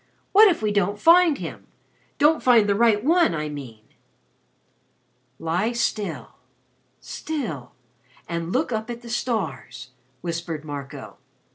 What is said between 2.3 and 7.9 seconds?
find the right one, I mean!" "Lie still still